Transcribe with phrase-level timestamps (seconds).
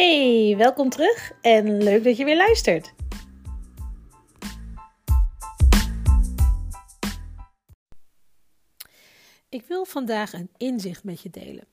[0.00, 2.92] Hey, welkom terug en leuk dat je weer luistert.
[9.48, 11.64] Ik wil vandaag een inzicht met je delen.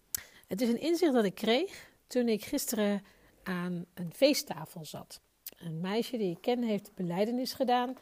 [0.48, 3.04] Het is een inzicht dat ik kreeg toen ik gisteren
[3.44, 5.22] aan een feesttafel zat.
[5.58, 7.96] Een meisje die ik ken heeft beleidenis gedaan.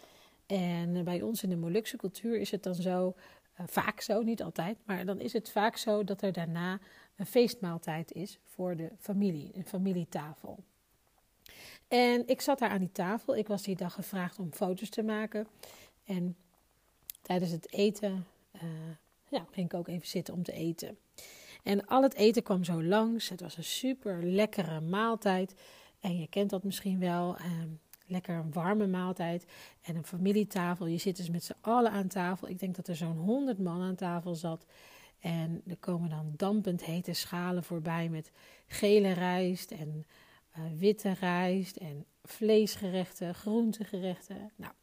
[0.45, 3.15] En bij ons in de Molukse cultuur is het dan zo,
[3.59, 6.79] uh, vaak zo, niet altijd, maar dan is het vaak zo dat er daarna
[7.15, 10.63] een feestmaaltijd is voor de familie, een familietafel.
[11.87, 13.35] En ik zat daar aan die tafel.
[13.35, 15.47] Ik was die dag gevraagd om foto's te maken.
[16.03, 16.35] En
[17.21, 18.61] tijdens het eten uh,
[19.29, 20.97] ja, ging ik ook even zitten om te eten.
[21.63, 23.29] En al het eten kwam zo langs.
[23.29, 25.55] Het was een super lekkere maaltijd.
[25.99, 27.37] En je kent dat misschien wel.
[27.39, 27.45] Uh,
[28.07, 29.45] lekker een warme maaltijd
[29.81, 30.85] en een familietafel.
[30.85, 32.49] Je zit dus met z'n allen aan tafel.
[32.49, 34.65] Ik denk dat er zo'n 100 man aan tafel zat.
[35.25, 38.31] En er komen dan dampend hete schalen voorbij met
[38.67, 40.05] gele rijst en
[40.57, 44.51] uh, witte rijst en vleesgerechten, groentegerechten.
[44.55, 44.73] Nou,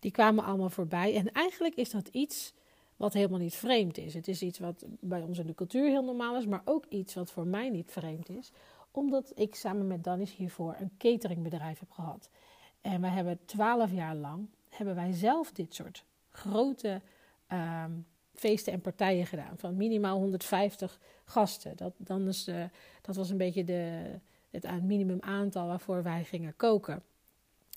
[0.00, 1.14] die kwamen allemaal voorbij.
[1.14, 2.54] En eigenlijk is dat iets
[2.96, 4.14] wat helemaal niet vreemd is.
[4.14, 7.14] Het is iets wat bij ons in de cultuur heel normaal is, maar ook iets
[7.14, 8.52] wat voor mij niet vreemd is.
[8.90, 12.30] Omdat ik samen met Danis hiervoor een cateringbedrijf heb gehad.
[12.80, 17.00] En wij hebben twaalf jaar lang, hebben wij zelf dit soort grote
[17.52, 18.06] um,
[18.36, 19.58] feesten en partijen gedaan.
[19.58, 21.76] Van minimaal 150 gasten.
[21.76, 22.50] Dat, dan is,
[23.02, 24.04] dat was een beetje de,
[24.50, 27.02] het minimum aantal waarvoor wij gingen koken.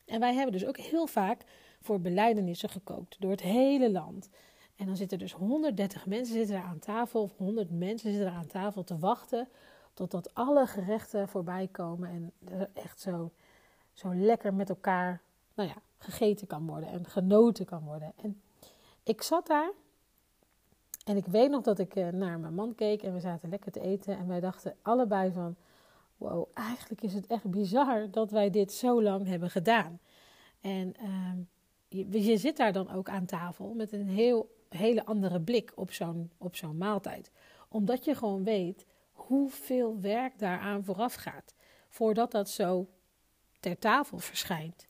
[0.05, 1.41] En wij hebben dus ook heel vaak
[1.81, 3.15] voor beleidenissen gekookt.
[3.19, 4.29] Door het hele land.
[4.75, 7.21] En dan zitten dus 130 mensen zitten er aan tafel.
[7.21, 9.47] Of 100 mensen zitten er aan tafel te wachten.
[9.93, 12.09] Totdat alle gerechten voorbij komen.
[12.09, 12.33] En
[12.73, 13.31] echt zo,
[13.93, 15.21] zo lekker met elkaar
[15.53, 16.89] nou ja, gegeten kan worden.
[16.89, 18.13] En genoten kan worden.
[18.15, 18.41] En
[19.03, 19.71] ik zat daar
[21.09, 23.71] en ik weet nog dat ik eh, naar mijn man keek en we zaten lekker
[23.71, 24.17] te eten.
[24.17, 25.55] En wij dachten allebei van,
[26.17, 29.99] wow, eigenlijk is het echt bizar dat wij dit zo lang hebben gedaan.
[30.61, 31.31] En uh,
[31.87, 35.91] je, je, zit daar dan ook aan tafel met een heel, hele andere blik op
[35.91, 37.31] zo'n, op zo'n maaltijd.
[37.69, 41.55] Omdat je gewoon weet hoeveel werk daaraan vooraf gaat.
[41.87, 42.87] Voordat dat zo
[43.59, 44.87] ter tafel verschijnt.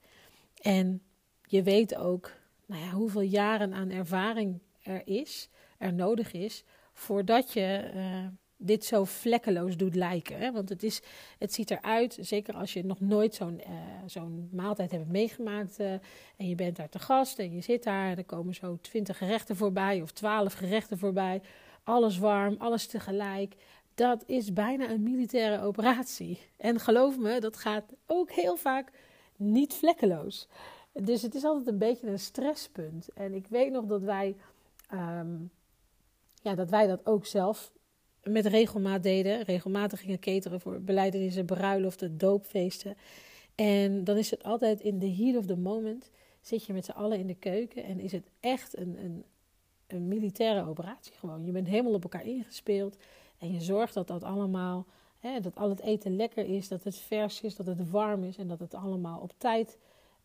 [0.61, 1.01] En
[1.43, 2.31] je weet ook
[2.65, 5.49] nou ja, hoeveel jaren aan ervaring er is
[5.79, 6.63] er nodig is
[6.93, 10.39] voordat je uh, dit zo vlekkeloos doet lijken.
[10.39, 10.51] Hè?
[10.51, 11.01] Want het, is,
[11.37, 13.73] het ziet eruit, zeker als je nog nooit zo'n uh,
[14.05, 15.91] zo'n maaltijd hebt meegemaakt uh,
[16.37, 19.17] en je bent daar te gast en je zit daar en er komen zo twintig
[19.17, 21.41] gerechten voorbij of twaalf gerechten voorbij.
[21.83, 23.55] Alles warm, alles tegelijk.
[23.95, 26.39] Dat is bijna een militaire operatie.
[26.57, 28.91] En geloof me, dat gaat ook heel vaak
[29.35, 30.47] niet vlekkeloos.
[30.93, 33.07] Dus het is altijd een beetje een stresspunt.
[33.13, 34.35] En ik weet nog dat wij
[34.93, 35.51] um,
[36.39, 37.71] ja, dat wij dat ook zelf
[38.23, 39.43] met regelmaat deden.
[39.43, 42.95] Regelmatig gingen cateren voor beleidenissen, bruiloften, doopfeesten.
[43.55, 46.11] En dan is het altijd in the heat of the moment.
[46.41, 49.23] Zit je met z'n allen in de keuken en is het echt een, een,
[49.87, 51.45] een militaire operatie gewoon.
[51.45, 52.97] Je bent helemaal op elkaar ingespeeld
[53.37, 54.85] en je zorgt dat dat allemaal,
[55.19, 58.37] hè, dat al het eten lekker is, dat het vers is, dat het warm is
[58.37, 59.77] en dat het allemaal op tijd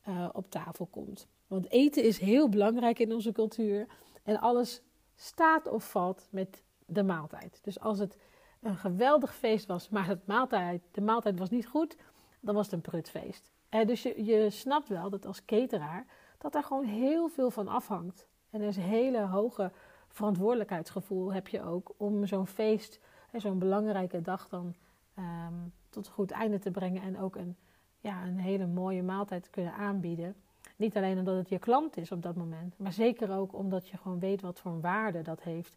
[0.08, 1.26] uh, op tafel komt.
[1.46, 3.86] Want eten is heel belangrijk in onze cultuur
[4.22, 4.82] en alles
[5.24, 7.58] staat of valt met de maaltijd.
[7.62, 8.16] Dus als het
[8.60, 11.96] een geweldig feest was, maar het maaltijd, de maaltijd was niet goed,
[12.40, 13.52] dan was het een prutfeest.
[13.68, 16.06] En dus je, je snapt wel dat als cateraar
[16.38, 18.26] dat daar gewoon heel veel van afhangt.
[18.50, 19.72] En er is een hele hoge
[20.08, 23.00] verantwoordelijkheidsgevoel heb je ook om zo'n feest,
[23.32, 24.74] zo'n belangrijke dag dan
[25.18, 27.56] um, tot een goed einde te brengen en ook een,
[28.00, 30.36] ja, een hele mooie maaltijd te kunnen aanbieden.
[30.84, 33.96] Niet alleen omdat het je klant is op dat moment, maar zeker ook omdat je
[33.96, 35.76] gewoon weet wat voor een waarde dat heeft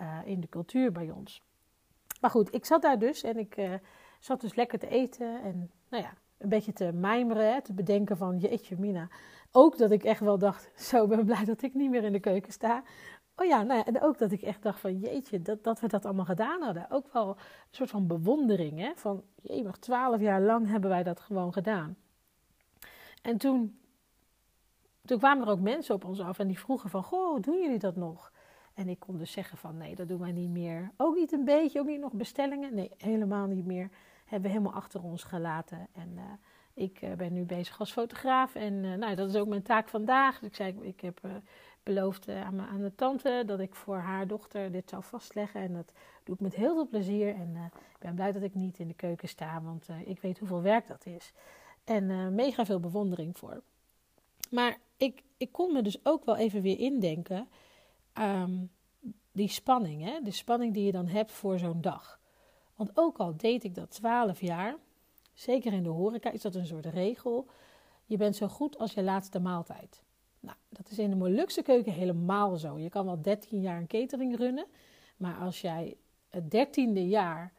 [0.00, 1.42] uh, in de cultuur bij ons.
[2.20, 3.74] Maar goed, ik zat daar dus en ik uh,
[4.18, 8.38] zat dus lekker te eten en nou ja, een beetje te mijmeren, te bedenken van
[8.38, 9.08] jeetje mina.
[9.50, 12.20] Ook dat ik echt wel dacht, zo ben blij dat ik niet meer in de
[12.20, 12.82] keuken sta.
[13.36, 15.86] Oh ja, nou ja, en ook dat ik echt dacht van jeetje, dat, dat we
[15.86, 16.90] dat allemaal gedaan hadden.
[16.90, 17.36] Ook wel een
[17.70, 21.96] soort van bewondering, hè, van jemig, twaalf jaar lang hebben wij dat gewoon gedaan.
[23.22, 23.80] En toen
[25.04, 27.78] toen kwamen er ook mensen op ons af en die vroegen van, goh, doen jullie
[27.78, 28.32] dat nog?
[28.74, 30.92] En ik kon dus zeggen van, nee, dat doen wij niet meer.
[30.96, 32.74] Ook niet een beetje, ook niet nog bestellingen.
[32.74, 33.90] Nee, helemaal niet meer.
[34.24, 35.86] Hebben we helemaal achter ons gelaten.
[35.92, 36.22] En uh,
[36.74, 38.54] ik uh, ben nu bezig als fotograaf.
[38.54, 40.38] En uh, nou, dat is ook mijn taak vandaag.
[40.38, 41.20] Dus ik zei, ik heb
[41.82, 45.60] beloofd aan, aan de tante dat ik voor haar dochter dit zou vastleggen.
[45.60, 45.92] En dat
[46.24, 47.34] doe ik met heel veel plezier.
[47.34, 50.62] En ik ben blij dat ik niet in de keuken sta, want ik weet hoeveel
[50.62, 51.32] werk dat is.
[51.84, 53.62] En mega veel bewondering voor.
[54.50, 57.48] Maar ik, ik kon me dus ook wel even weer indenken.
[58.18, 58.70] Um,
[59.32, 60.20] die spanning, hè?
[60.22, 62.20] de spanning die je dan hebt voor zo'n dag.
[62.74, 64.76] Want ook al deed ik dat twaalf jaar,
[65.32, 67.46] zeker in de horeca is dat een soort regel.
[68.06, 70.02] Je bent zo goed als je laatste maaltijd.
[70.40, 72.78] Nou, dat is in de Molukse keuken helemaal zo.
[72.78, 74.66] Je kan wel 13 jaar een catering runnen,
[75.16, 75.96] maar als jij
[76.28, 77.52] het dertiende jaar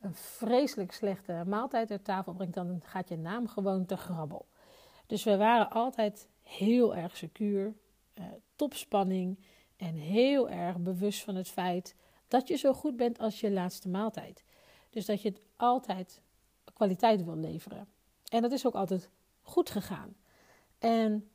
[0.00, 4.46] een vreselijk slechte maaltijd ter tafel brengt, dan gaat je naam gewoon te grabbel.
[5.06, 7.74] Dus we waren altijd heel erg secuur,
[8.14, 8.24] eh,
[8.56, 9.38] topspanning
[9.76, 11.94] en heel erg bewust van het feit
[12.28, 14.44] dat je zo goed bent als je laatste maaltijd.
[14.90, 16.20] Dus dat je het altijd
[16.74, 17.88] kwaliteit wil leveren.
[18.28, 19.10] En dat is ook altijd
[19.42, 20.14] goed gegaan.
[20.78, 21.30] En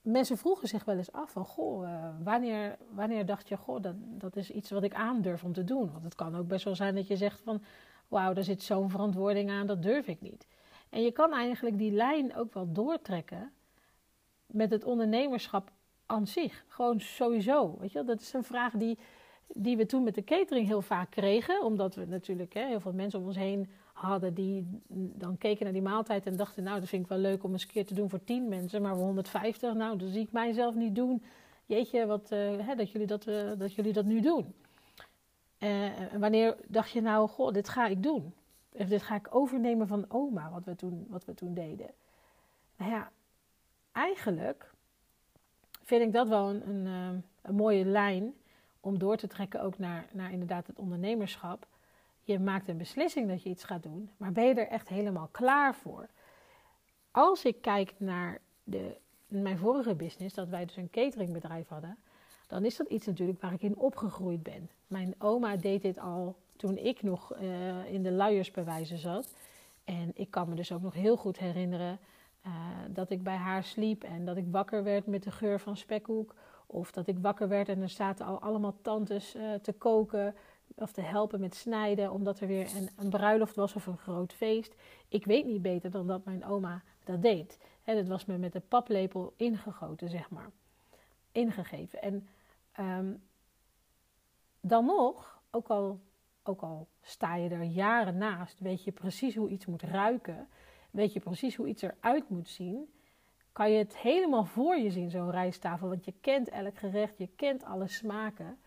[0.00, 3.94] mensen vroegen zich wel eens af van, goh, uh, wanneer, wanneer dacht je, goh, dat,
[3.98, 5.92] dat is iets wat ik aandurf om te doen?
[5.92, 7.62] Want het kan ook best wel zijn dat je zegt van,
[8.08, 10.46] wauw, daar zit zo'n verantwoording aan, dat durf ik niet.
[10.88, 13.52] En je kan eigenlijk die lijn ook wel doortrekken
[14.52, 15.70] met het ondernemerschap
[16.06, 16.64] aan zich.
[16.68, 17.76] Gewoon sowieso.
[17.80, 18.98] Weet je, dat is een vraag die,
[19.46, 21.64] die we toen met de catering heel vaak kregen.
[21.64, 25.72] Omdat we natuurlijk hè, heel veel mensen om ons heen hadden die dan keken naar
[25.72, 27.94] die maaltijd en dachten: Nou, dat vind ik wel leuk om eens een keer te
[27.94, 31.22] doen voor 10 mensen, maar voor 150, nou, dat zie ik mijzelf niet doen.
[31.66, 34.54] Jeetje, wat, uh, hè, dat, jullie dat, uh, dat jullie dat nu doen.
[35.58, 38.34] En wanneer dacht je nou, goh, dit ga ik doen?
[38.72, 41.90] Of dit ga ik overnemen van oma, wat we toen, wat we toen deden.
[42.76, 43.10] Nou ja,
[43.92, 44.70] eigenlijk
[45.82, 48.34] vind ik dat wel een, een, een mooie lijn
[48.80, 51.66] om door te trekken ook naar, naar inderdaad het ondernemerschap.
[52.22, 55.28] Je maakt een beslissing dat je iets gaat doen, maar ben je er echt helemaal
[55.30, 56.08] klaar voor?
[57.10, 58.96] Als ik kijk naar de,
[59.26, 61.98] mijn vorige business, dat wij dus een cateringbedrijf hadden,
[62.46, 64.70] dan is dat iets natuurlijk waar ik in opgegroeid ben.
[64.86, 69.34] Mijn oma deed dit al toen ik nog uh, in de luiersbewijzen zat.
[69.84, 71.98] En ik kan me dus ook nog heel goed herinneren
[72.46, 72.52] uh,
[72.88, 76.34] dat ik bij haar sliep en dat ik wakker werd met de geur van spekhoek.
[76.66, 80.34] Of dat ik wakker werd en er zaten al allemaal tantes uh, te koken
[80.74, 84.74] of te helpen met snijden, omdat er weer een, bruiloft was of een groot feest.
[85.08, 87.58] Ik weet niet beter dan dat mijn oma dat deed.
[87.84, 90.50] En dat was me met een paplepel ingegoten, zeg maar.
[91.32, 92.02] Ingegeven.
[92.02, 92.28] En
[92.80, 93.22] um,
[94.60, 96.00] dan nog, ook al,
[96.42, 100.48] ook al sta je er jaren naast, weet je precies hoe iets moet ruiken,
[100.92, 102.92] weet je precies hoe iets eruit moet zien,
[103.52, 105.88] kan je het helemaal voor je zien, zo'n rijsttafel.
[105.88, 108.58] Want je kent elk gerecht, je kent alle smaken.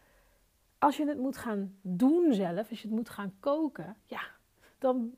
[0.80, 4.22] Als je het moet gaan doen zelf, als je het moet gaan koken, ja,
[4.80, 5.16] dan,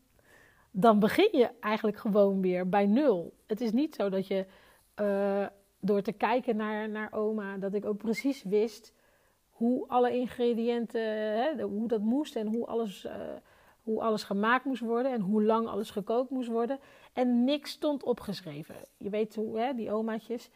[0.71, 3.33] dan begin je eigenlijk gewoon weer bij nul.
[3.47, 4.45] Het is niet zo dat je
[5.01, 5.47] uh,
[5.79, 8.93] door te kijken naar, naar oma, dat ik ook precies wist
[9.57, 13.13] hoe alle ingrediënten, hè, hoe dat moest en hoe alles, uh,
[13.87, 16.79] hoe alles gemaakt moest worden en hoe lang alles gekookt moest worden.
[17.13, 18.75] En niks stond opgeschreven.
[18.97, 20.49] Je weet hoe, hè, die omaatjes.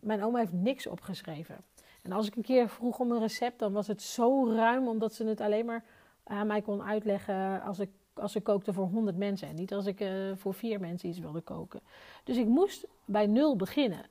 [0.00, 1.56] Mijn oma heeft niks opgeschreven.
[2.02, 5.14] En als ik een keer vroeg om een recept, dan was het zo ruim, omdat
[5.14, 5.84] ze het alleen maar
[6.24, 9.48] aan mij kon uitleggen als ik, als ik kookte voor 100 mensen.
[9.48, 11.80] En niet als ik uh, voor vier mensen iets wilde koken.
[12.24, 14.06] Dus ik moest bij nul beginnen.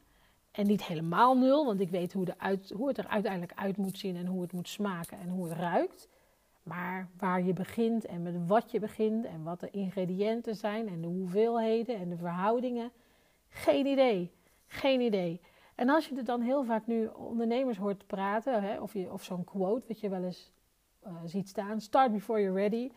[0.51, 2.35] En niet helemaal nul, want ik weet hoe,
[2.75, 5.57] hoe het er uiteindelijk uit moet zien en hoe het moet smaken en hoe het
[5.57, 6.07] ruikt.
[6.65, 11.01] Maar waar je begint en met wat je begint en wat de ingrediënten zijn en
[11.01, 12.91] de hoeveelheden en de verhoudingen,
[13.49, 14.31] geen idee.
[14.67, 15.41] Geen idee.
[15.75, 19.23] En als je er dan heel vaak nu ondernemers hoort praten, hè, of, je, of
[19.23, 20.51] zo'n quote wat je wel eens
[21.07, 22.91] uh, ziet staan, start before you're ready.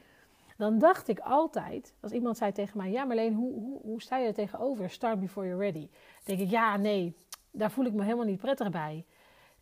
[0.57, 4.19] Dan dacht ik altijd, als iemand zei tegen mij, ja Marleen, hoe, hoe, hoe sta
[4.19, 5.89] je er tegenover, start before you're ready?
[5.89, 7.17] Dan denk ik, ja nee,
[7.51, 9.05] daar voel ik me helemaal niet prettig bij.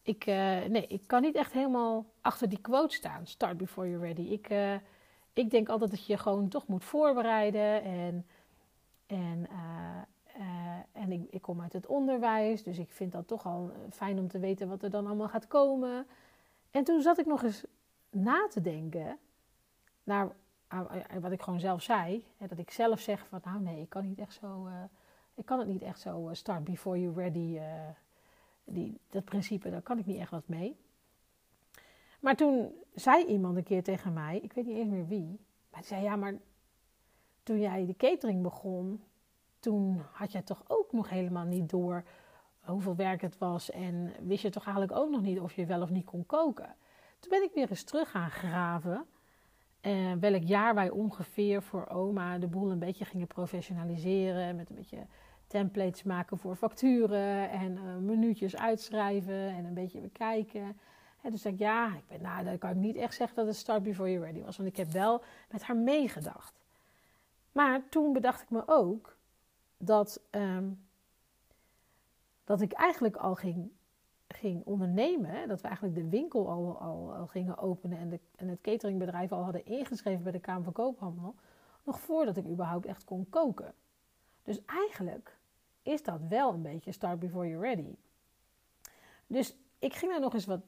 [0.06, 3.26] Ik, uh, nee, ik kan niet echt helemaal achter die quote staan.
[3.26, 4.22] Start before you're ready.
[4.22, 4.74] Ik, uh,
[5.32, 7.82] ik denk altijd dat je gewoon toch moet voorbereiden.
[7.82, 8.26] En,
[9.06, 13.70] en, uh, en ik, ik, kom uit het onderwijs, dus ik vind dat toch al
[13.90, 16.06] fijn om te weten wat er dan allemaal gaat komen.
[16.70, 17.64] En toen zat ik nog eens
[18.10, 19.18] na te denken
[20.04, 20.32] naar
[21.20, 22.26] wat ik gewoon zelf zei.
[22.36, 24.68] Hè, dat ik zelf zeg van nou nee, ik kan niet echt zo
[25.34, 27.58] ik kan het niet echt zo start before you're ready.
[28.68, 30.76] Die, dat principe, daar kan ik niet echt wat mee.
[32.20, 35.80] Maar toen zei iemand een keer tegen mij, ik weet niet eens meer wie, maar
[35.80, 36.34] die zei ja, maar
[37.42, 39.02] toen jij de catering begon,
[39.58, 42.04] toen had jij toch ook nog helemaal niet door
[42.60, 45.82] hoeveel werk het was en wist je toch eigenlijk ook nog niet of je wel
[45.82, 46.74] of niet kon koken.
[47.18, 49.06] Toen ben ik weer eens terug gaan graven.
[49.82, 54.56] Uh, welk jaar wij ongeveer voor oma de boel een beetje gingen professionaliseren.
[54.56, 55.06] Met een beetje
[55.46, 60.78] templates maken voor facturen en uh, minuutjes uitschrijven en een beetje bekijken.
[61.22, 63.46] En dus zei ik, ja, ik ben, nou, dan kan ik niet echt zeggen dat
[63.46, 66.64] het start before you're ready was, want ik heb wel met haar meegedacht.
[67.52, 69.16] Maar toen bedacht ik me ook
[69.76, 70.86] dat, um,
[72.44, 73.70] dat ik eigenlijk al ging,
[74.28, 78.48] ging ondernemen, dat we eigenlijk de winkel al, al, al gingen openen en, de, en
[78.48, 81.34] het cateringbedrijf al hadden ingeschreven bij de Kamer van Koophandel
[81.82, 83.74] nog voordat ik überhaupt echt kon koken.
[84.46, 85.36] Dus eigenlijk
[85.82, 87.94] is dat wel een beetje start before you're ready.
[89.26, 90.60] Dus ik ging daar nog eens wat,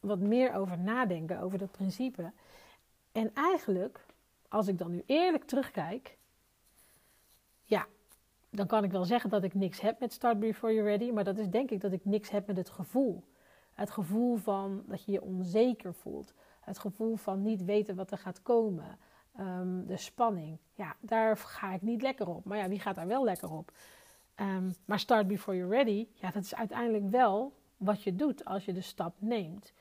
[0.00, 2.32] wat meer over nadenken, over dat principe.
[3.12, 4.06] En eigenlijk,
[4.48, 6.18] als ik dan nu eerlijk terugkijk,
[7.64, 7.86] ja,
[8.50, 11.24] dan kan ik wel zeggen dat ik niks heb met Start Before You're Ready, maar
[11.24, 13.24] dat is denk ik dat ik niks heb met het gevoel.
[13.74, 16.32] Het gevoel van dat je je onzeker voelt.
[16.60, 18.98] Het gevoel van niet weten wat er gaat komen.
[19.40, 20.58] Ehm, de spanning.
[20.74, 22.44] Ja, daar ga ik niet lekker op.
[22.44, 23.72] Maar ja, wie gaat daar wel lekker op?
[24.34, 28.64] Ehm, maar start before you're ready, ja, dat is uiteindelijk wel wat je doet als
[28.64, 29.72] je de stap neemt.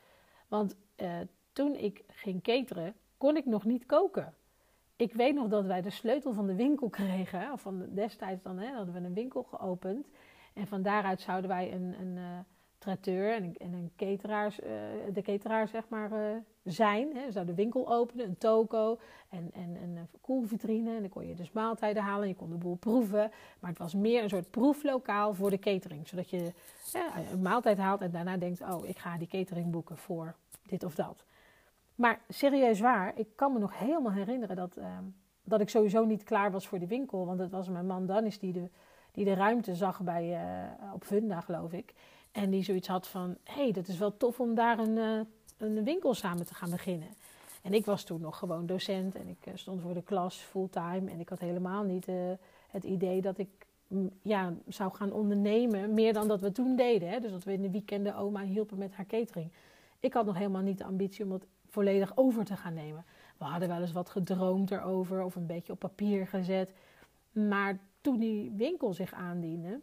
[0.47, 1.19] Want uh,
[1.53, 4.33] toen ik ging cateren, kon ik nog niet koken.
[4.95, 7.51] Ik weet nog dat wij de sleutel van de winkel kregen.
[7.51, 10.07] Of van destijds dan hè, hadden we een winkel geopend.
[10.53, 12.39] En van daaruit zouden wij een, een uh,
[12.79, 17.15] traiteur en en een cateraar, uh, de cateraar zeg maar, uh, zijn.
[17.15, 17.25] Hè.
[17.25, 20.95] We zouden de winkel openen, een toko en, en, en een koelvitrine.
[20.95, 23.31] En dan kon je dus maaltijden halen, je kon de boel proeven.
[23.59, 26.07] Maar het was meer een soort proeflokaal voor de catering.
[26.07, 26.53] Zodat je
[27.31, 30.35] een maaltijd haalt en daarna denkt, oh, ik ga die catering boeken voor
[30.67, 31.25] dit of dat.
[31.95, 34.97] Maar serieus waar, ik kan me nog helemaal herinneren dat, uh,
[35.43, 37.25] dat ik sowieso niet klaar was voor die winkel.
[37.25, 38.69] Want het was mijn man Danis die de,
[39.11, 41.93] die de ruimte zag bij, uh, op Funda, geloof ik.
[42.31, 45.19] En die zoiets had van, hé, hey, dat is wel tof om daar een, uh,
[45.57, 47.07] een winkel samen te gaan beginnen.
[47.61, 51.11] En ik was toen nog gewoon docent en ik stond voor de klas fulltime.
[51.11, 52.07] En ik had helemaal niet
[52.69, 53.49] het idee dat ik
[53.87, 57.09] mm, ja, zou gaan ondernemen, meer dan dat we toen deden.
[57.09, 57.19] Hè?
[57.19, 59.51] Dus dat we in de weekenden oma hielpen met haar catering.
[59.99, 63.05] Ik had nog helemaal niet de ambitie om dat volledig over te gaan nemen.
[63.37, 66.73] We hadden wel eens wat gedroomd erover of een beetje op papier gezet.
[67.31, 69.79] Maar toen die winkel zich aandiende,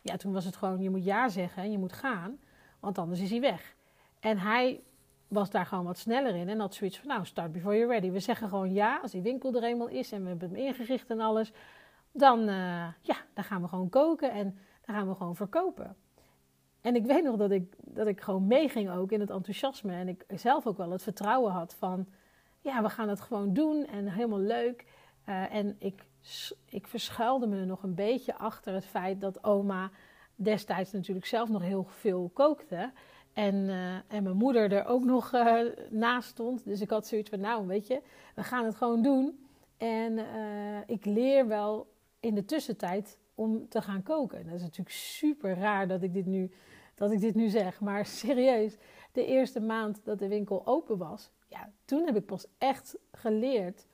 [0.00, 2.38] ja, toen was het gewoon: je moet ja zeggen en je moet gaan,
[2.80, 3.74] want anders is hij weg.
[4.20, 4.80] En hij
[5.28, 8.10] was daar gewoon wat sneller in en had zoiets van: nou, start before you're ready.
[8.10, 11.10] We zeggen gewoon ja als die winkel er eenmaal is en we hebben hem ingericht
[11.10, 11.52] en alles.
[12.12, 15.96] Dan, uh, ja, dan gaan we gewoon koken en dan gaan we gewoon verkopen.
[16.80, 19.92] En ik weet nog dat ik, dat ik gewoon meeging ook in het enthousiasme.
[19.92, 22.06] En ik zelf ook wel het vertrouwen had van,
[22.60, 24.86] ja, we gaan het gewoon doen en helemaal leuk.
[25.28, 26.02] Uh, en ik,
[26.64, 29.90] ik verschuilde me nog een beetje achter het feit dat oma
[30.34, 32.92] destijds natuurlijk zelf nog heel veel kookte.
[33.32, 35.60] En, uh, en mijn moeder er ook nog uh,
[35.90, 36.64] naast stond.
[36.64, 38.02] Dus ik had zoiets van, nou weet je,
[38.34, 39.48] we gaan het gewoon doen.
[39.76, 40.18] En
[40.86, 44.44] ik leer wel in de tussentijd om te gaan koken.
[44.44, 46.50] Dat is natuurlijk super raar dat ik dit nu,
[46.94, 47.80] dat ik dit nu zeg.
[47.80, 48.76] Maar serieus,
[49.12, 53.86] de eerste maand dat de winkel open was, ja, toen heb ik pas echt geleerd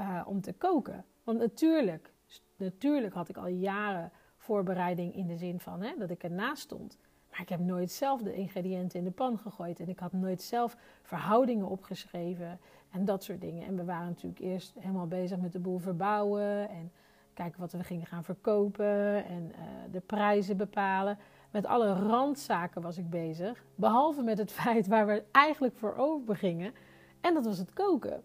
[0.00, 1.04] uh, om te koken.
[1.22, 2.12] Want natuurlijk,
[2.56, 6.98] natuurlijk had ik al jaren voorbereiding in de zin van hè, dat ik ernaast stond.
[7.30, 9.80] Maar ik heb nooit zelf de ingrediënten in de pan gegooid.
[9.80, 12.60] En ik had nooit zelf verhoudingen opgeschreven
[12.90, 13.66] en dat soort dingen.
[13.66, 16.92] En we waren natuurlijk eerst helemaal bezig met de boel verbouwen en
[17.32, 19.58] kijken wat we gingen gaan verkopen en uh,
[19.90, 21.18] de prijzen bepalen.
[21.50, 23.64] Met alle randzaken was ik bezig.
[23.74, 26.74] Behalve met het feit waar we eigenlijk voor over gingen.
[27.20, 28.22] En dat was het koken.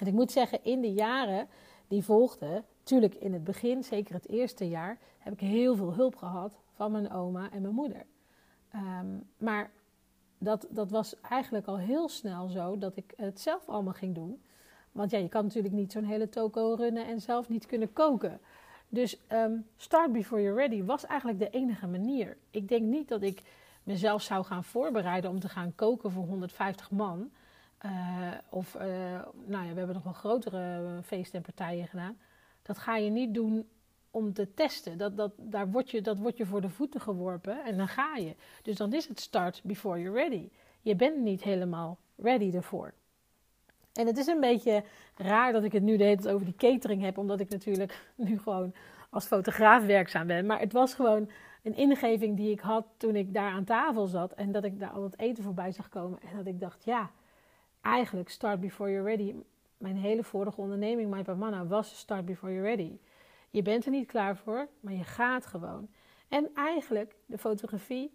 [0.00, 1.48] En ik moet zeggen, in de jaren
[1.88, 6.16] die volgden, natuurlijk in het begin, zeker het eerste jaar, heb ik heel veel hulp
[6.16, 8.06] gehad van mijn oma en mijn moeder.
[8.74, 9.70] Um, maar
[10.38, 14.42] dat, dat was eigenlijk al heel snel zo dat ik het zelf allemaal ging doen.
[14.92, 18.40] Want ja, je kan natuurlijk niet zo'n hele toko runnen en zelf niet kunnen koken.
[18.88, 22.36] Dus um, start before you're ready was eigenlijk de enige manier.
[22.50, 23.42] Ik denk niet dat ik
[23.82, 27.30] mezelf zou gaan voorbereiden om te gaan koken voor 150 man.
[27.84, 28.82] Uh, of, uh,
[29.46, 32.18] nou ja, we hebben nog wel grotere feesten en partijen gedaan.
[32.62, 33.68] Dat ga je niet doen
[34.10, 34.98] om te testen.
[34.98, 38.16] Dat, dat, daar word je, dat wordt je voor de voeten geworpen en dan ga
[38.16, 38.34] je.
[38.62, 40.48] Dus dan is het start before you're ready.
[40.80, 42.92] Je bent niet helemaal ready ervoor.
[43.92, 44.84] En het is een beetje
[45.16, 48.08] raar dat ik het nu de hele tijd over die catering heb, omdat ik natuurlijk
[48.14, 48.74] nu gewoon
[49.10, 50.46] als fotograaf werkzaam ben.
[50.46, 51.30] Maar het was gewoon
[51.62, 54.90] een ingeving die ik had toen ik daar aan tafel zat en dat ik daar
[54.90, 56.18] al het eten voorbij zag komen.
[56.30, 57.10] En dat ik dacht, ja,
[57.80, 59.34] eigenlijk start before you're ready.
[59.78, 62.98] Mijn hele vorige onderneming, My Manna, was start before you're ready.
[63.50, 65.88] Je bent er niet klaar voor, maar je gaat gewoon.
[66.28, 68.12] En eigenlijk, de fotografie,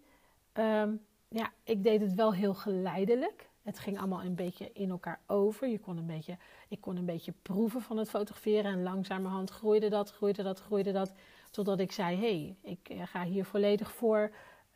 [0.52, 3.48] um, ja, ik deed het wel heel geleidelijk.
[3.62, 5.68] Het ging allemaal een beetje in elkaar over.
[5.68, 6.36] Je kon een beetje,
[6.68, 8.72] ik kon een beetje proeven van het fotograferen.
[8.72, 11.12] En langzamerhand groeide dat, groeide dat, groeide dat.
[11.50, 14.30] Totdat ik zei: hé, hey, ik eh, ga hier volledig voor.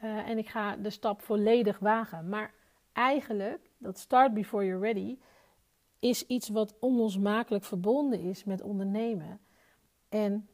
[0.04, 2.28] Uh, en ik ga de stap volledig wagen.
[2.28, 2.54] Maar
[2.92, 5.18] eigenlijk, dat start before you're ready,
[5.98, 9.40] is iets wat onlosmakelijk verbonden is met ondernemen.
[10.08, 10.48] En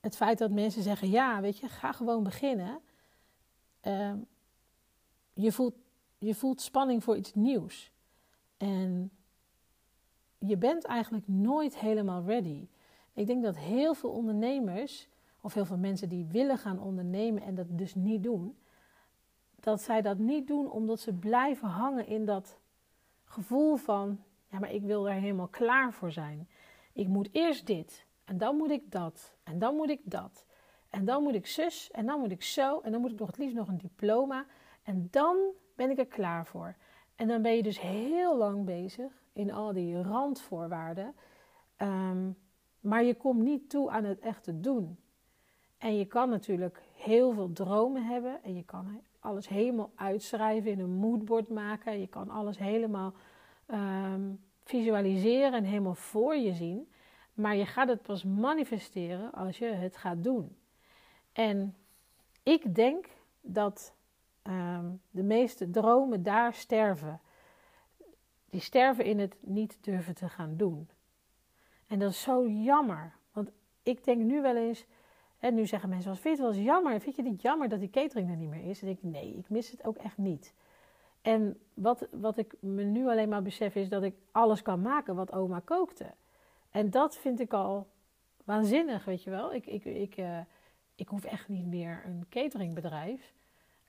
[0.00, 2.80] het feit dat mensen zeggen: ja, weet je, ga gewoon beginnen.
[3.82, 4.12] Uh,
[5.32, 5.74] je voelt
[6.18, 7.92] je voelt spanning voor iets nieuws.
[8.56, 9.10] En
[10.38, 12.68] je bent eigenlijk nooit helemaal ready.
[13.12, 15.08] Ik denk dat heel veel ondernemers,
[15.40, 18.56] of heel veel mensen die willen gaan ondernemen en dat dus niet doen,
[19.64, 22.58] dat zij dat niet doen omdat ze blijven hangen in dat
[23.24, 26.48] gevoel van, ja, maar ik wil er helemaal klaar voor zijn.
[26.92, 30.46] Ik moet eerst dit, en dan moet ik dat, en dan moet ik dat,
[30.90, 33.28] en dan moet ik zus, en dan moet ik zo, en dan moet ik nog
[33.28, 34.46] het liefst nog een diploma,
[34.82, 35.36] en dan
[35.76, 36.76] ben ik er klaar voor.
[37.16, 41.14] En dan ben je dus heel lang bezig in al die randvoorwaarden,
[41.76, 42.30] ehm,
[42.80, 44.98] maar je komt niet toe aan het echte doen.
[45.78, 50.80] En je kan natuurlijk heel veel dromen hebben en je kan alles helemaal uitschrijven, in
[50.80, 52.00] een moodboard maken.
[52.00, 53.14] Je kan alles helemaal
[53.66, 54.32] ehm,
[54.64, 56.92] visualiseren en helemaal voor je zien.
[57.34, 60.56] Maar je gaat het pas manifesteren als je het gaat doen.
[61.32, 61.76] En
[62.42, 63.06] ik denk
[63.40, 63.94] dat
[64.42, 67.20] ehm, de meeste dromen daar sterven.
[68.50, 70.88] Die sterven in het niet durven te gaan doen.
[71.86, 73.12] En dat is zo jammer.
[73.32, 73.50] Want
[73.82, 74.86] ik denk nu wel eens,
[75.44, 77.00] en nu zeggen mensen, vind je het wel jammer?
[77.00, 78.80] Vind je het niet jammer dat die catering er niet meer is?
[78.80, 80.54] En denk ik, nee, ik mis het ook echt niet.
[81.22, 85.14] En wat, wat ik me nu alleen maar besef is dat ik alles kan maken
[85.14, 86.06] wat oma kookte.
[86.70, 87.86] En dat vind ik al
[88.44, 89.54] waanzinnig, weet je wel.
[89.54, 90.38] Ik, ik, ik, uh,
[90.94, 93.32] ik hoef echt niet meer een cateringbedrijf.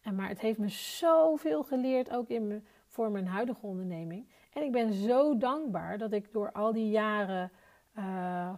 [0.01, 4.27] En, maar het heeft me zoveel geleerd, ook in voor mijn huidige onderneming.
[4.53, 7.51] En ik ben zo dankbaar dat ik door al die jaren
[7.97, 8.53] uh,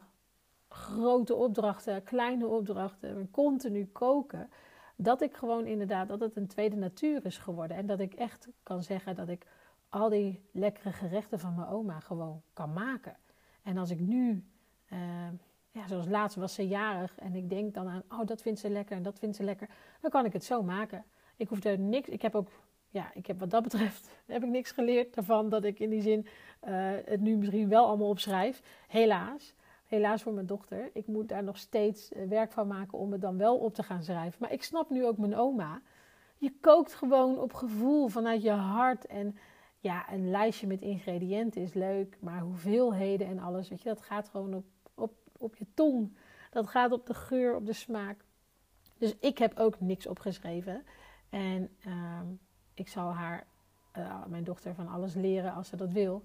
[0.87, 4.49] grote opdrachten, kleine opdrachten, continu koken.
[4.95, 7.77] Dat ik gewoon inderdaad, dat het een tweede natuur is geworden.
[7.77, 9.45] En dat ik echt kan zeggen dat ik
[9.89, 13.17] al die lekkere gerechten van mijn oma gewoon kan maken.
[13.63, 14.43] En als ik nu,
[14.93, 14.99] uh,
[15.71, 18.69] ja, zoals laatst was ze jarig en ik denk dan aan, oh dat vindt ze
[18.69, 19.69] lekker en dat vindt ze lekker,
[20.01, 21.05] dan kan ik het zo maken.
[21.35, 22.49] Ik hoef er niks, ik heb ook,
[22.89, 26.01] ja, ik heb wat dat betreft, heb ik niks geleerd daarvan dat ik in die
[26.01, 26.27] zin
[26.67, 28.61] uh, het nu misschien wel allemaal opschrijf.
[28.87, 29.55] Helaas
[29.87, 30.89] helaas voor mijn dochter.
[30.93, 33.83] Ik moet daar nog steeds eh, werk van maken om het dan wel op te
[33.83, 34.37] gaan schrijven.
[34.41, 35.81] Maar ik snap nu ook mijn oma.
[36.37, 39.05] Je kookt gewoon op gevoel vanuit je hart.
[39.05, 39.37] En
[39.79, 42.17] ja, een lijstje met ingrediënten is leuk.
[42.19, 46.17] Maar hoeveelheden en alles, weet je, dat gaat gewoon op, op, op je tong.
[46.51, 48.25] Dat gaat op de geur, op de smaak.
[48.97, 50.83] Dus ik heb ook niks opgeschreven.
[51.29, 52.21] En uh,
[52.73, 53.47] ik zal haar,
[53.97, 56.23] uh, mijn dochter, van alles leren als ze dat wil.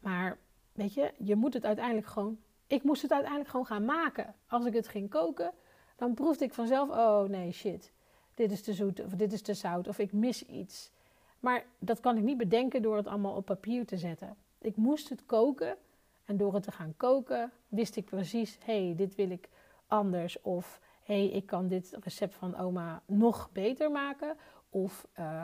[0.00, 0.38] Maar
[0.72, 4.34] weet je, je moet het uiteindelijk gewoon ik moest het uiteindelijk gewoon gaan maken.
[4.48, 5.52] Als ik het ging koken,
[5.96, 7.92] dan proefde ik vanzelf: oh nee, shit.
[8.34, 10.92] Dit is te zoet of dit is te zout of ik mis iets.
[11.40, 14.36] Maar dat kan ik niet bedenken door het allemaal op papier te zetten.
[14.60, 15.76] Ik moest het koken
[16.24, 19.48] en door het te gaan koken wist ik precies: hé, hey, dit wil ik
[19.86, 20.40] anders.
[20.42, 24.36] Of hé, hey, ik kan dit recept van oma nog beter maken.
[24.70, 25.42] Of uh,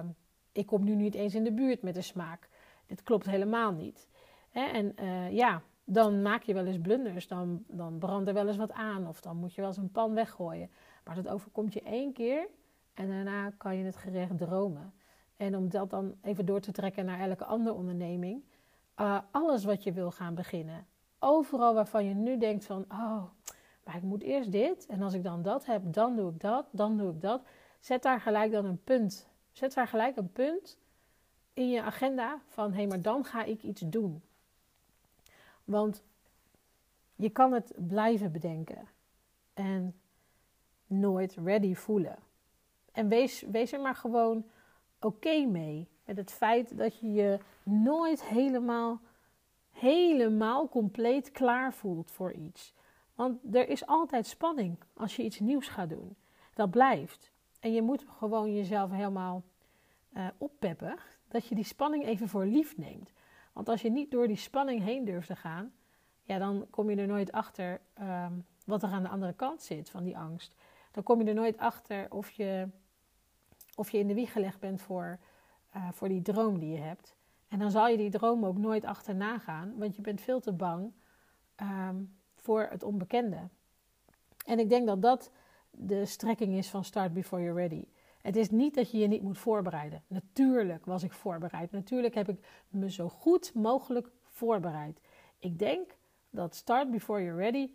[0.52, 2.48] ik kom nu niet eens in de buurt met de smaak.
[2.86, 4.08] Dit klopt helemaal niet.
[4.52, 7.28] En uh, ja, dan maak je wel eens blunders.
[7.28, 9.08] Dan, dan brandt er wel eens wat aan.
[9.08, 10.70] Of dan moet je wel eens een pan weggooien.
[11.04, 12.48] Maar dat overkomt je één keer.
[12.94, 14.92] En daarna kan je het gerecht dromen.
[15.36, 18.44] En om dat dan even door te trekken naar elke andere onderneming.
[19.00, 20.86] Uh, alles wat je wil gaan beginnen.
[21.18, 22.84] Overal waarvan je nu denkt van...
[22.88, 23.22] Oh,
[23.84, 24.86] maar ik moet eerst dit.
[24.86, 26.68] En als ik dan dat heb, dan doe ik dat.
[26.72, 27.42] Dan doe ik dat.
[27.80, 29.28] Zet daar gelijk dan een punt.
[29.52, 30.78] Zet daar gelijk een punt
[31.52, 32.70] in je agenda van...
[32.70, 34.22] Hé, hey, maar dan ga ik iets doen.
[35.70, 36.02] Want
[37.16, 38.88] je kan het blijven bedenken
[39.54, 40.00] en
[40.86, 42.18] nooit ready voelen.
[42.92, 44.44] En wees, wees er maar gewoon
[45.00, 45.88] oké mee.
[46.04, 49.00] Met het feit dat je je nooit helemaal,
[49.70, 52.74] helemaal compleet klaar voelt voor iets.
[53.14, 56.16] Want er is altijd spanning als je iets nieuws gaat doen.
[56.54, 57.32] Dat blijft.
[57.60, 59.42] En je moet gewoon jezelf helemaal
[60.12, 60.98] uh, oppeppen.
[61.28, 63.12] Dat je die spanning even voor lief neemt.
[63.52, 65.72] Want als je niet door die spanning heen durft te gaan,
[66.22, 68.32] ja, dan kom je er nooit achter ehm,
[68.64, 70.54] wat er aan de andere kant zit van die angst.
[70.92, 72.68] Dan kom je er nooit achter of je,
[73.74, 75.18] of je in de wieg gelegd bent voor,
[75.76, 77.16] uh, voor die droom die je hebt.
[77.48, 80.52] En dan zal je die droom ook nooit achterna gaan, want je bent veel te
[80.52, 80.92] bang
[81.56, 83.48] um, voor het onbekende.
[84.46, 85.30] En ik denk dat dat
[85.70, 87.84] de strekking is van Start Before You're Ready.
[88.20, 90.02] Het is niet dat je je niet moet voorbereiden.
[90.06, 91.70] Natuurlijk was ik voorbereid.
[91.72, 95.00] Natuurlijk heb ik me zo goed mogelijk voorbereid.
[95.38, 95.96] Ik denk
[96.30, 97.70] dat start before you're ready,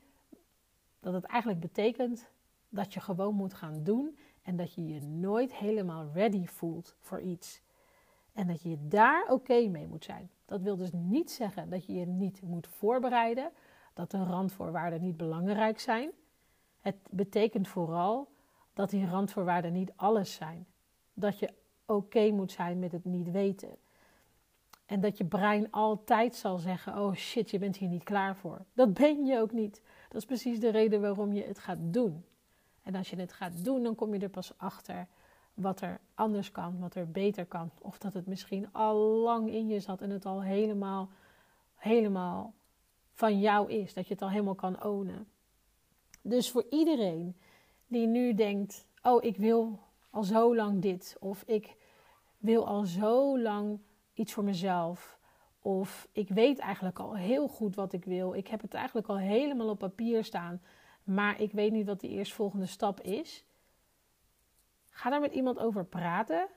[0.99, 2.29] dat het eigenlijk betekent
[2.69, 7.21] dat je gewoon moet gaan doen en dat je je nooit helemaal ready voelt voor
[7.21, 7.61] iets.
[8.33, 10.29] En dat je daar oké mee moet zijn.
[10.45, 13.51] Dat wil dus niet zeggen dat je je niet moet voorbereiden,
[13.93, 16.11] dat de randvoorwaarden niet belangrijk zijn.
[16.79, 18.27] Het betekent vooral
[18.75, 20.65] dat die randvoorwaarden niet alles zijn.
[21.13, 21.53] Dat je
[21.85, 23.77] oké moet zijn met het niet weten.
[24.85, 28.65] En dat je brein altijd zal zeggen: Oh shit, je bent hier niet klaar voor.
[28.73, 29.81] Dat ben je ook niet.
[30.07, 32.25] Dat is precies de reden waarom je het gaat doen.
[32.81, 35.07] En als je het gaat doen, dan kom je er pas achter
[35.53, 37.71] wat er anders kan, wat er beter kan.
[37.81, 41.09] Of dat het misschien al lang in je zat en het al helemaal,
[41.75, 42.53] helemaal
[43.11, 43.93] van jou is.
[43.93, 45.27] Dat je het al helemaal kan ownen.
[46.21, 47.35] Dus voor iedereen
[47.95, 49.79] die nu denkt: Oh, ik wil
[50.09, 51.17] al zo lang dit.
[51.19, 51.75] Of ik
[52.37, 53.79] wil al zo lang
[54.13, 55.19] iets voor mezelf.
[55.59, 58.33] Of ik weet eigenlijk al heel goed wat ik wil.
[58.33, 60.61] Ik heb het eigenlijk al helemaal op papier staan.
[61.03, 63.45] Maar ik weet niet wat de eerstvolgende stap is.
[64.89, 66.47] Ga daar met iemand over praten.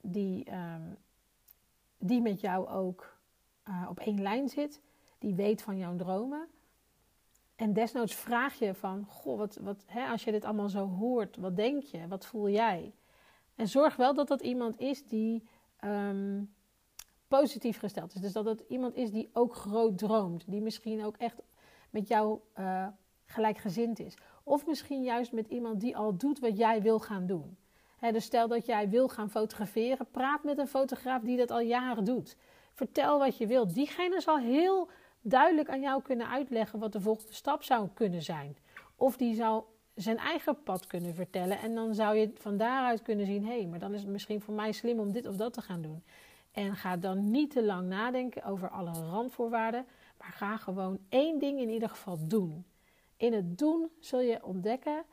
[0.00, 0.94] Die, ehm,
[1.98, 3.18] die met jou ook
[3.68, 4.80] uh, op één lijn zit.
[5.18, 6.48] Die weet van jouw dromen.
[7.58, 11.36] En desnoods vraag je van, goh, wat, wat, hè, als je dit allemaal zo hoort,
[11.36, 12.08] wat denk je?
[12.08, 12.92] Wat voel jij?
[13.54, 16.42] En zorg wel dat dat iemand is die ehm,
[17.28, 18.20] positief gesteld is.
[18.20, 20.44] Dus dat het iemand is die ook groot droomt.
[20.46, 21.42] Die misschien ook echt
[21.90, 22.86] met jou uh,
[23.24, 24.14] gelijkgezind is.
[24.42, 27.56] Of misschien juist met iemand die al doet wat jij wil gaan doen.
[28.00, 32.04] dus stel dat jij wil gaan fotograferen, praat met een fotograaf die dat al jaren
[32.04, 32.36] doet.
[32.72, 33.74] Vertel wat je wilt.
[33.74, 34.88] Diegene zal heel
[35.20, 38.56] duidelijk aan jou kunnen uitleggen wat de volgende stap zou kunnen zijn.
[38.96, 39.62] Of die zou
[39.94, 41.58] zijn eigen pad kunnen vertellen.
[41.58, 44.40] En dan zou je van daaruit kunnen zien: hé, hey, maar dan is het misschien
[44.40, 46.04] voor mij slim om dit of dat te gaan doen.
[46.52, 49.86] En ga dan niet te lang nadenken over alle randvoorwaarden,
[50.18, 52.66] maar ga gewoon één ding in ieder geval doen.
[53.16, 55.04] In het doen zul je ontdekken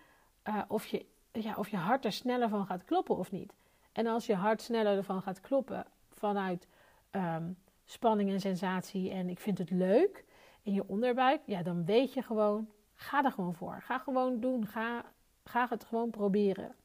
[0.47, 3.53] uh, of, je, ja, of je hart er sneller van gaat kloppen of niet.
[3.91, 6.67] En als je hart sneller ervan gaat kloppen vanuit
[7.11, 10.25] um, spanning en sensatie en ik vind het leuk
[10.61, 13.81] in je onderbuik, ja, dan weet je gewoon, ga er gewoon voor.
[13.81, 15.05] Ga gewoon doen, ga,
[15.43, 16.75] ga het gewoon proberen.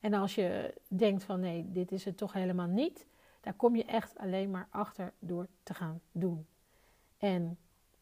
[0.00, 3.06] En als je denkt van nee, dit is het toch helemaal niet,
[3.40, 6.46] daar kom je echt alleen maar achter door te gaan doen.
[7.18, 7.58] En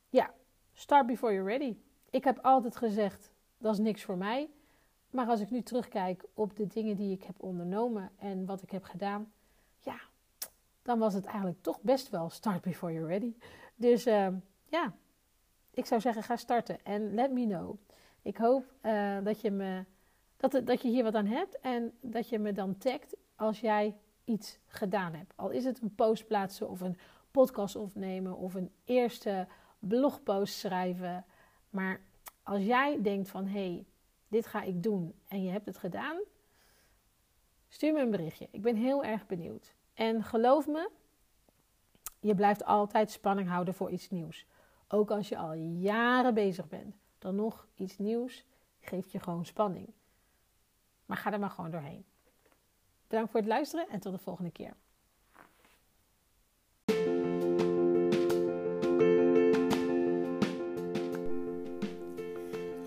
[0.09, 0.35] ja,
[0.73, 1.77] start before you're ready.
[2.11, 4.51] Ik heb altijd gezegd, dat is niks voor mij.
[5.11, 8.71] Maar als ik nu terugkijk op de dingen die ik heb ondernomen en wat ik
[8.71, 9.33] heb gedaan,
[10.83, 13.35] dan was het eigenlijk toch best wel start before you're ready.
[13.75, 14.29] Dus uh,
[14.67, 14.95] ja,
[15.71, 17.77] ik zou zeggen, ga starten en let me know.
[18.23, 19.85] Ik hoop uh, dat, je me,
[20.37, 23.97] dat, dat je hier wat aan hebt en dat je me dan tagt als jij
[24.25, 25.33] iets gedaan hebt.
[25.37, 26.99] Al is het een post plaatsen of een
[27.31, 29.47] podcast opnemen of een eerste
[29.79, 31.25] blogpost schrijven.
[31.71, 32.01] Maar
[32.43, 33.87] als jij denkt van hé, hey,
[34.29, 36.21] dit ga ik doen en je hebt het gedaan,
[37.69, 38.49] stuur me een berichtje.
[38.51, 39.75] Ik ben heel erg benieuwd.
[40.01, 40.91] En geloof me,
[42.21, 44.47] je blijft altijd spanning houden voor iets nieuws.
[44.89, 46.97] Ook als je al jaren bezig bent.
[47.19, 48.45] Dan nog iets nieuws
[48.81, 49.93] geeft je gewoon spanning.
[51.07, 52.05] Maar ga er maar gewoon doorheen.
[53.07, 54.75] Bedankt voor het luisteren en tot de volgende keer.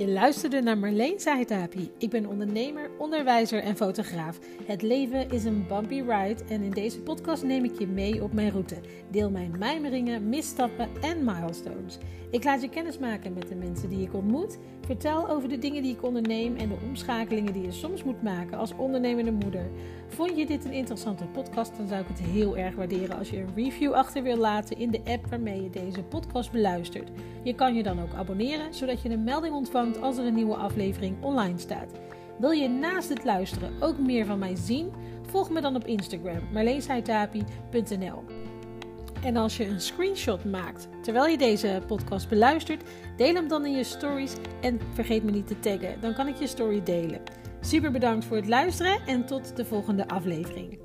[0.03, 1.91] Je luisterde naar Marleen Zaitapi.
[1.97, 4.39] Ik ben ondernemer, onderwijzer en fotograaf.
[4.65, 8.33] Het leven is een bumpy ride en in deze podcast neem ik je mee op
[8.33, 8.75] mijn route.
[9.11, 11.97] Deel mijn mijmeringen, misstappen en milestones.
[12.31, 14.57] Ik laat je kennis maken met de mensen die ik ontmoet.
[14.85, 18.57] Vertel over de dingen die ik onderneem en de omschakelingen die je soms moet maken
[18.57, 19.69] als ondernemende moeder.
[20.07, 23.37] Vond je dit een interessante podcast, dan zou ik het heel erg waarderen als je
[23.37, 27.09] een review achter wil laten in de app waarmee je deze podcast beluistert.
[27.43, 30.55] Je kan je dan ook abonneren, zodat je een melding ontvangt als er een nieuwe
[30.55, 31.91] aflevering online staat.
[32.39, 34.91] Wil je naast het luisteren ook meer van mij zien?
[35.21, 38.23] Volg me dan op Instagram, marleensaitapi.nl.
[39.23, 42.83] En als je een screenshot maakt terwijl je deze podcast beluistert,
[43.17, 46.01] deel hem dan in je stories en vergeet me niet te taggen.
[46.01, 47.21] Dan kan ik je story delen.
[47.61, 50.82] Super bedankt voor het luisteren en tot de volgende aflevering.